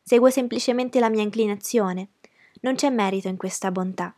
Seguo 0.03 0.31
semplicemente 0.31 1.01
la 1.01 1.11
mia 1.11 1.23
inclinazione. 1.23 2.09
Non 2.61 2.77
c'è 2.77 2.89
merito 2.89 3.29
in 3.29 3.37
questa 3.37 3.71
bontà. 3.71 4.15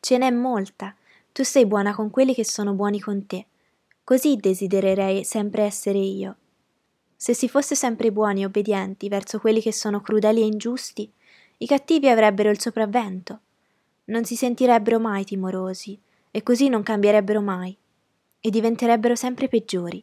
Ce 0.00 0.18
n'è 0.18 0.30
molta. 0.30 0.94
Tu 1.36 1.44
sei 1.44 1.66
buona 1.66 1.94
con 1.94 2.08
quelli 2.08 2.32
che 2.32 2.46
sono 2.46 2.72
buoni 2.72 2.98
con 2.98 3.26
te. 3.26 3.44
Così 4.02 4.36
desidererei 4.36 5.22
sempre 5.22 5.64
essere 5.64 5.98
io. 5.98 6.36
Se 7.14 7.34
si 7.34 7.46
fosse 7.46 7.74
sempre 7.74 8.10
buoni 8.10 8.40
e 8.40 8.46
obbedienti 8.46 9.10
verso 9.10 9.38
quelli 9.38 9.60
che 9.60 9.70
sono 9.70 10.00
crudeli 10.00 10.40
e 10.40 10.46
ingiusti, 10.46 11.12
i 11.58 11.66
cattivi 11.66 12.08
avrebbero 12.08 12.48
il 12.48 12.58
sopravvento 12.58 13.40
non 14.04 14.24
si 14.24 14.34
sentirebbero 14.34 14.98
mai 14.98 15.24
timorosi 15.24 16.00
e 16.30 16.42
così 16.42 16.70
non 16.70 16.82
cambierebbero 16.82 17.42
mai 17.42 17.76
e 18.40 18.48
diventerebbero 18.48 19.14
sempre 19.14 19.48
peggiori. 19.48 20.02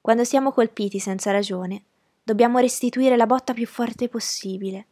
Quando 0.00 0.22
siamo 0.22 0.52
colpiti 0.52 1.00
senza 1.00 1.32
ragione, 1.32 1.82
dobbiamo 2.22 2.58
restituire 2.58 3.16
la 3.16 3.26
botta 3.26 3.52
più 3.52 3.66
forte 3.66 4.08
possibile. 4.08 4.86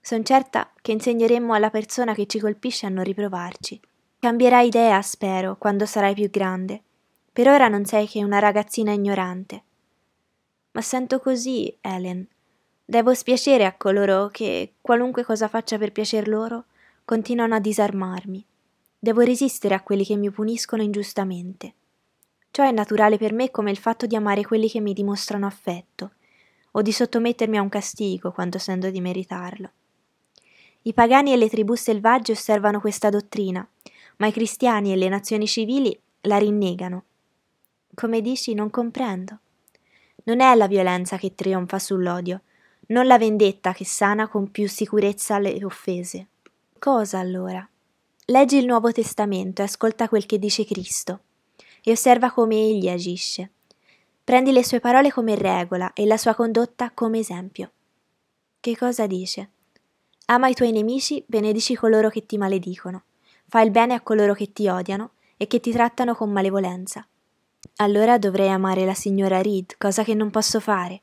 Sono 0.00 0.22
certa 0.22 0.70
che 0.80 0.92
insegneremmo 0.92 1.52
alla 1.52 1.70
persona 1.70 2.14
che 2.14 2.26
ci 2.26 2.38
colpisce 2.38 2.86
a 2.86 2.90
non 2.90 3.02
riprovarci. 3.02 3.80
Cambierai 4.20 4.66
idea, 4.66 5.00
spero, 5.00 5.56
quando 5.56 5.86
sarai 5.86 6.12
più 6.12 6.28
grande. 6.28 6.82
Per 7.32 7.48
ora 7.48 7.68
non 7.68 7.86
sei 7.86 8.06
che 8.06 8.22
una 8.22 8.38
ragazzina 8.38 8.92
ignorante. 8.92 9.62
Ma 10.72 10.82
sento 10.82 11.20
così, 11.20 11.74
Helen. 11.80 12.28
Devo 12.84 13.14
spiacere 13.14 13.64
a 13.64 13.72
coloro 13.72 14.28
che, 14.28 14.74
qualunque 14.82 15.24
cosa 15.24 15.48
faccia 15.48 15.78
per 15.78 15.92
piacer 15.92 16.28
loro, 16.28 16.66
continuano 17.02 17.54
a 17.54 17.60
disarmarmi. 17.60 18.44
Devo 18.98 19.22
resistere 19.22 19.74
a 19.74 19.80
quelli 19.80 20.04
che 20.04 20.16
mi 20.16 20.30
puniscono 20.30 20.82
ingiustamente. 20.82 21.72
Ciò 22.50 22.62
è 22.62 22.72
naturale 22.72 23.16
per 23.16 23.32
me 23.32 23.50
come 23.50 23.70
il 23.70 23.78
fatto 23.78 24.04
di 24.04 24.16
amare 24.16 24.44
quelli 24.44 24.68
che 24.68 24.80
mi 24.80 24.92
dimostrano 24.92 25.46
affetto, 25.46 26.10
o 26.72 26.82
di 26.82 26.92
sottomettermi 26.92 27.56
a 27.56 27.62
un 27.62 27.70
castigo 27.70 28.32
quando 28.32 28.58
sento 28.58 28.90
di 28.90 29.00
meritarlo. 29.00 29.70
I 30.82 30.92
pagani 30.92 31.32
e 31.32 31.38
le 31.38 31.48
tribù 31.48 31.74
selvagge 31.74 32.32
osservano 32.32 32.80
questa 32.80 33.08
dottrina, 33.08 33.66
ma 34.20 34.26
i 34.26 34.32
cristiani 34.32 34.92
e 34.92 34.96
le 34.96 35.08
nazioni 35.08 35.46
civili 35.46 35.98
la 36.22 36.36
rinnegano. 36.36 37.04
Come 37.94 38.20
dici, 38.20 38.54
non 38.54 38.70
comprendo. 38.70 39.38
Non 40.24 40.40
è 40.40 40.54
la 40.54 40.66
violenza 40.66 41.16
che 41.16 41.34
trionfa 41.34 41.78
sull'odio, 41.78 42.42
non 42.88 43.06
la 43.06 43.18
vendetta 43.18 43.72
che 43.72 43.84
sana 43.84 44.28
con 44.28 44.50
più 44.50 44.68
sicurezza 44.68 45.38
le 45.38 45.64
offese. 45.64 46.26
Cosa 46.78 47.18
allora? 47.18 47.66
Leggi 48.26 48.58
il 48.58 48.66
Nuovo 48.66 48.92
Testamento 48.92 49.62
e 49.62 49.64
ascolta 49.64 50.08
quel 50.08 50.26
che 50.26 50.38
dice 50.38 50.64
Cristo 50.64 51.20
e 51.82 51.92
osserva 51.92 52.30
come 52.30 52.56
egli 52.56 52.88
agisce. 52.88 53.50
Prendi 54.22 54.52
le 54.52 54.64
sue 54.64 54.80
parole 54.80 55.10
come 55.10 55.34
regola 55.34 55.92
e 55.94 56.04
la 56.04 56.18
sua 56.18 56.34
condotta 56.34 56.90
come 56.92 57.18
esempio. 57.18 57.72
Che 58.60 58.76
cosa 58.76 59.06
dice? 59.06 59.50
Ama 60.26 60.48
i 60.48 60.54
tuoi 60.54 60.72
nemici, 60.72 61.24
benedici 61.26 61.74
coloro 61.74 62.08
che 62.10 62.26
ti 62.26 62.36
maledicono, 62.36 63.04
fai 63.50 63.64
il 63.64 63.72
bene 63.72 63.94
a 63.94 64.00
coloro 64.00 64.32
che 64.32 64.52
ti 64.52 64.68
odiano 64.68 65.14
e 65.36 65.48
che 65.48 65.58
ti 65.58 65.72
trattano 65.72 66.14
con 66.14 66.30
malevolenza. 66.30 67.04
Allora 67.76 68.16
dovrei 68.16 68.48
amare 68.48 68.84
la 68.84 68.94
signora 68.94 69.42
Reed, 69.42 69.76
cosa 69.76 70.04
che 70.04 70.14
non 70.14 70.30
posso 70.30 70.60
fare. 70.60 71.02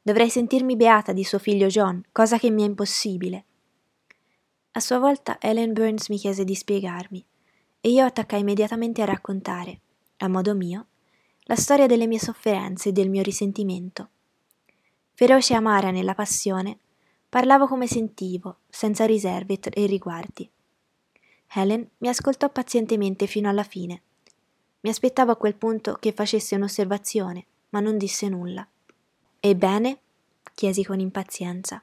Dovrei 0.00 0.30
sentirmi 0.30 0.76
beata 0.76 1.12
di 1.12 1.24
suo 1.24 1.40
figlio 1.40 1.66
John, 1.66 2.00
cosa 2.12 2.38
che 2.38 2.50
mi 2.50 2.62
è 2.62 2.66
impossibile. 2.66 3.44
A 4.72 4.80
sua 4.80 5.00
volta 5.00 5.38
Ellen 5.40 5.72
Burns 5.72 6.08
mi 6.08 6.18
chiese 6.18 6.44
di 6.44 6.54
spiegarmi 6.54 7.26
e 7.80 7.90
io 7.90 8.04
attaccai 8.04 8.40
immediatamente 8.40 9.02
a 9.02 9.06
raccontare, 9.06 9.80
a 10.18 10.28
modo 10.28 10.54
mio, 10.54 10.86
la 11.42 11.56
storia 11.56 11.86
delle 11.86 12.06
mie 12.06 12.20
sofferenze 12.20 12.90
e 12.90 12.92
del 12.92 13.10
mio 13.10 13.22
risentimento. 13.22 14.10
Feroce 15.14 15.52
e 15.52 15.56
amara 15.56 15.90
nella 15.90 16.14
passione, 16.14 16.78
parlavo 17.28 17.66
come 17.66 17.88
sentivo, 17.88 18.58
senza 18.68 19.04
riserve 19.04 19.58
e 19.58 19.86
riguardi. 19.86 20.48
Helen 21.50 21.88
mi 21.98 22.08
ascoltò 22.08 22.48
pazientemente 22.50 23.26
fino 23.26 23.48
alla 23.48 23.62
fine. 23.62 24.02
Mi 24.80 24.90
aspettavo 24.90 25.32
a 25.32 25.36
quel 25.36 25.54
punto 25.54 25.94
che 25.94 26.12
facesse 26.12 26.54
un'osservazione, 26.54 27.44
ma 27.70 27.80
non 27.80 27.98
disse 27.98 28.28
nulla. 28.28 28.66
Ebbene? 29.40 29.98
chiesi 30.54 30.84
con 30.84 31.00
impazienza. 31.00 31.82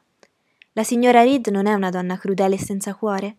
La 0.73 0.83
signora 0.83 1.23
Reed 1.23 1.47
non 1.47 1.65
è 1.65 1.73
una 1.73 1.89
donna 1.89 2.17
crudele 2.17 2.55
e 2.55 2.59
senza 2.59 2.93
cuore? 2.93 3.37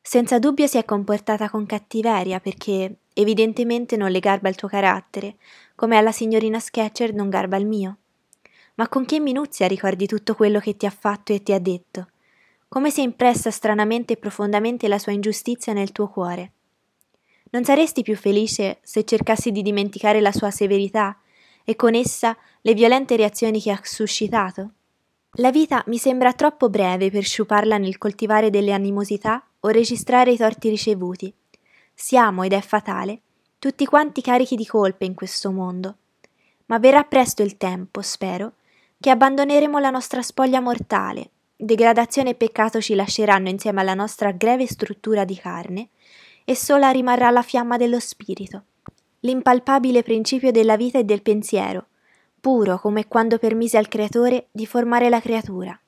Senza 0.00 0.38
dubbio 0.38 0.66
si 0.66 0.78
è 0.78 0.84
comportata 0.86 1.50
con 1.50 1.66
cattiveria 1.66 2.40
perché 2.40 2.96
evidentemente 3.12 3.96
non 3.98 4.10
le 4.10 4.18
garba 4.18 4.48
il 4.48 4.54
tuo 4.54 4.66
carattere, 4.66 5.36
come 5.74 5.98
alla 5.98 6.12
signorina 6.12 6.58
Sketcher 6.58 7.12
non 7.12 7.28
garba 7.28 7.58
il 7.58 7.66
mio. 7.66 7.96
Ma 8.76 8.88
con 8.88 9.04
che 9.04 9.20
minuzia 9.20 9.66
ricordi 9.66 10.06
tutto 10.06 10.34
quello 10.34 10.58
che 10.58 10.76
ti 10.76 10.86
ha 10.86 10.90
fatto 10.90 11.34
e 11.34 11.42
ti 11.42 11.52
ha 11.52 11.60
detto? 11.60 12.08
Come 12.72 12.92
è 12.94 13.00
impressa 13.00 13.50
stranamente 13.50 14.12
e 14.12 14.16
profondamente 14.16 14.86
la 14.86 15.00
sua 15.00 15.10
ingiustizia 15.10 15.72
nel 15.72 15.90
tuo 15.90 16.06
cuore? 16.06 16.52
Non 17.50 17.64
saresti 17.64 18.02
più 18.02 18.14
felice 18.14 18.78
se 18.82 19.02
cercassi 19.02 19.50
di 19.50 19.60
dimenticare 19.60 20.20
la 20.20 20.30
sua 20.30 20.52
severità 20.52 21.18
e 21.64 21.74
con 21.74 21.96
essa 21.96 22.36
le 22.60 22.74
violente 22.74 23.16
reazioni 23.16 23.60
che 23.60 23.72
ha 23.72 23.80
suscitato? 23.82 24.70
La 25.32 25.50
vita 25.50 25.82
mi 25.88 25.98
sembra 25.98 26.32
troppo 26.32 26.70
breve 26.70 27.10
per 27.10 27.24
sciuparla 27.24 27.76
nel 27.76 27.98
coltivare 27.98 28.50
delle 28.50 28.70
animosità 28.70 29.44
o 29.58 29.66
registrare 29.66 30.30
i 30.30 30.36
torti 30.36 30.68
ricevuti. 30.68 31.34
Siamo, 31.92 32.44
ed 32.44 32.52
è 32.52 32.60
fatale, 32.60 33.22
tutti 33.58 33.84
quanti 33.84 34.20
carichi 34.20 34.54
di 34.54 34.64
colpe 34.64 35.04
in 35.06 35.14
questo 35.14 35.50
mondo. 35.50 35.96
Ma 36.66 36.78
verrà 36.78 37.02
presto 37.02 37.42
il 37.42 37.56
tempo, 37.56 38.00
spero, 38.00 38.52
che 39.00 39.10
abbandoneremo 39.10 39.80
la 39.80 39.90
nostra 39.90 40.22
spoglia 40.22 40.60
mortale, 40.60 41.30
degradazione 41.60 42.30
e 42.30 42.34
peccato 42.34 42.80
ci 42.80 42.94
lasceranno 42.94 43.48
insieme 43.48 43.80
alla 43.80 43.94
nostra 43.94 44.32
greve 44.32 44.66
struttura 44.66 45.24
di 45.24 45.36
carne, 45.36 45.90
e 46.44 46.56
sola 46.56 46.90
rimarrà 46.90 47.30
la 47.30 47.42
fiamma 47.42 47.76
dello 47.76 48.00
spirito, 48.00 48.64
l'impalpabile 49.20 50.02
principio 50.02 50.50
della 50.50 50.76
vita 50.76 50.98
e 50.98 51.04
del 51.04 51.22
pensiero, 51.22 51.86
puro 52.40 52.78
come 52.78 53.06
quando 53.06 53.38
permise 53.38 53.76
al 53.76 53.88
Creatore 53.88 54.48
di 54.50 54.66
formare 54.66 55.08
la 55.08 55.20
creatura. 55.20 55.78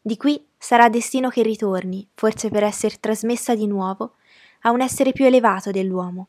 Di 0.00 0.16
qui 0.16 0.46
sarà 0.56 0.88
destino 0.88 1.30
che 1.30 1.42
ritorni, 1.42 2.06
forse 2.14 2.50
per 2.50 2.62
essere 2.62 2.96
trasmessa 3.00 3.54
di 3.54 3.66
nuovo 3.66 4.14
a 4.62 4.70
un 4.70 4.80
essere 4.80 5.12
più 5.12 5.24
elevato 5.24 5.70
dell'uomo, 5.70 6.28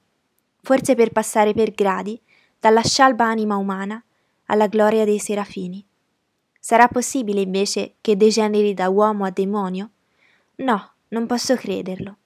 forse 0.62 0.95
per 0.95 1.12
passare 1.12 1.53
per 1.53 1.71
gradi 1.71 2.19
dalla 2.59 2.81
scialba 2.81 3.25
anima 3.25 3.57
umana 3.57 4.01
alla 4.45 4.67
gloria 4.67 5.05
dei 5.05 5.19
serafini. 5.19 5.86
Sarà 6.60 6.88
possibile 6.88 7.42
invece 7.42 7.94
che 8.01 8.18
degeneri 8.18 8.74
da 8.74 8.89
uomo 8.89 9.25
a 9.25 9.32
demonio? 9.32 9.89
No, 10.56 10.92
non 11.10 11.25
posso 11.25 11.56
crederlo. 11.56 12.18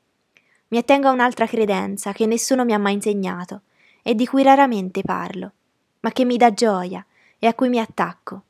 Mi 0.70 0.80
attengo 0.80 1.08
a 1.08 1.12
un'altra 1.12 1.46
credenza 1.46 2.14
che 2.14 2.26
nessuno 2.26 2.66
mi 2.66 2.74
ha 2.74 2.80
mai 2.80 2.94
insegnato 2.94 3.62
e 4.02 4.16
di 4.16 4.26
cui 4.26 4.42
raramente 4.42 5.02
parlo, 5.02 5.52
ma 6.00 6.12
che 6.12 6.26
mi 6.26 6.36
dà 6.36 6.52
gioia 6.52 7.06
e 7.38 7.48
a 7.48 7.54
cui 7.54 7.70
mi 7.70 7.80
attacco, 7.80 8.42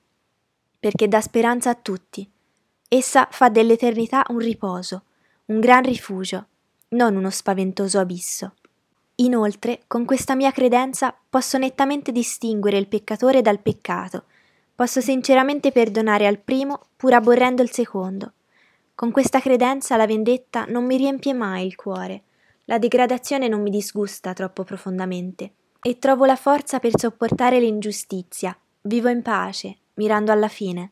perché 0.79 1.07
dà 1.07 1.19
speranza 1.19 1.69
a 1.69 1.75
tutti. 1.75 2.27
Essa 2.87 3.27
fa 3.29 3.49
dell'eternità 3.49 4.25
un 4.29 4.37
riposo, 4.37 5.03
un 5.45 5.59
gran 5.59 5.83
rifugio, 5.83 6.45
non 6.89 7.15
uno 7.15 7.29
spaventoso 7.29 7.99
abisso. 7.99 8.53
Inoltre, 9.15 9.81
con 9.87 10.05
questa 10.05 10.33
mia 10.33 10.51
credenza 10.51 11.15
posso 11.29 11.57
nettamente 11.57 12.11
distinguere 12.11 12.77
il 12.77 12.87
peccatore 12.87 13.41
dal 13.41 13.59
peccato, 13.59 14.23
posso 14.75 15.01
sinceramente 15.01 15.71
perdonare 15.71 16.27
al 16.27 16.39
primo 16.39 16.87
pur 16.95 17.13
aborrendo 17.13 17.61
il 17.61 17.71
secondo, 17.71 18.33
con 18.95 19.11
questa 19.11 19.39
credenza 19.39 19.95
la 19.97 20.05
vendetta 20.05 20.65
non 20.65 20.85
mi 20.85 20.97
riempie 20.97 21.33
mai 21.33 21.65
il 21.65 21.75
cuore, 21.75 22.23
la 22.65 22.77
degradazione 22.77 23.47
non 23.47 23.61
mi 23.61 23.71
disgusta 23.71 24.33
troppo 24.33 24.63
profondamente 24.63 25.53
e 25.81 25.97
trovo 25.97 26.25
la 26.25 26.35
forza 26.35 26.79
per 26.79 26.91
sopportare 26.97 27.59
l'ingiustizia, 27.59 28.57
vivo 28.81 29.09
in 29.09 29.21
pace, 29.21 29.77
mirando 29.95 30.31
alla 30.31 30.47
fine. 30.47 30.91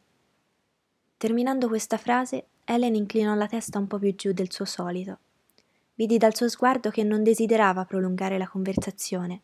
Terminando 1.15 1.67
questa 1.67 1.97
frase, 1.97 2.47
Helen 2.65 2.95
inclinò 2.95 3.35
la 3.35 3.47
testa 3.47 3.77
un 3.77 3.87
po' 3.87 3.99
più 3.99 4.13
giù 4.15 4.33
del 4.33 4.51
suo 4.51 4.65
solito. 4.65 5.19
Vidi 5.93 6.17
dal 6.17 6.35
suo 6.35 6.49
sguardo 6.49 6.89
che 6.89 7.03
non 7.03 7.21
desiderava 7.21 7.85
prolungare 7.85 8.39
la 8.39 8.47
conversazione, 8.47 9.41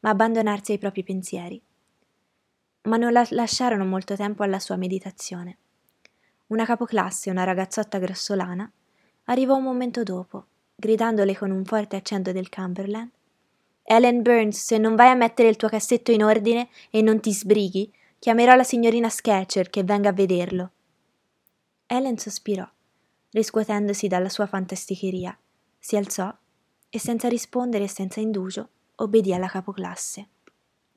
ma 0.00 0.10
abbandonarsi 0.10 0.72
ai 0.72 0.78
propri 0.78 1.04
pensieri. 1.04 1.62
Ma 2.82 2.96
non 2.96 3.12
la 3.12 3.26
lasciarono 3.30 3.84
molto 3.84 4.16
tempo 4.16 4.42
alla 4.42 4.58
sua 4.58 4.76
meditazione. 4.76 5.58
Una 6.48 6.64
capoclasse, 6.64 7.30
una 7.30 7.44
ragazzotta 7.44 7.98
grossolana, 7.98 8.70
arrivò 9.24 9.56
un 9.56 9.62
momento 9.62 10.02
dopo, 10.02 10.46
gridandole 10.74 11.36
con 11.36 11.50
un 11.50 11.64
forte 11.64 11.96
accento 11.96 12.32
del 12.32 12.48
Cumberland 12.48 13.10
Ellen 13.84 14.22
Burns, 14.22 14.64
se 14.64 14.78
non 14.78 14.94
vai 14.94 15.08
a 15.08 15.14
mettere 15.14 15.48
il 15.48 15.56
tuo 15.56 15.68
cassetto 15.68 16.12
in 16.12 16.22
ordine 16.22 16.68
e 16.90 17.02
non 17.02 17.20
ti 17.20 17.32
sbrighi, 17.32 17.92
chiamerò 18.18 18.54
la 18.54 18.64
signorina 18.64 19.08
Sketcher 19.08 19.70
che 19.70 19.82
venga 19.82 20.10
a 20.10 20.12
vederlo. 20.12 20.70
Ellen 21.86 22.16
sospirò, 22.16 22.68
riscuotendosi 23.30 24.06
dalla 24.06 24.28
sua 24.28 24.46
fantasticheria, 24.46 25.36
si 25.78 25.96
alzò 25.96 26.32
e 26.88 26.98
senza 26.98 27.28
rispondere 27.28 27.84
e 27.84 27.88
senza 27.88 28.20
indugio 28.20 28.68
obbedì 28.96 29.34
alla 29.34 29.48
capoclasse. 29.48 30.28